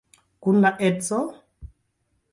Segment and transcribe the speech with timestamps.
[0.45, 1.21] Kun la edzo?